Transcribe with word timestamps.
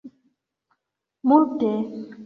multe 1.27 1.71